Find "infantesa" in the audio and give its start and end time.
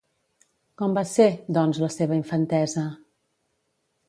2.21-2.87